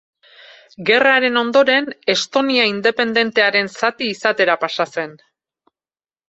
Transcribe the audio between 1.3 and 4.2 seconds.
ondoren, Estonia independentearen zati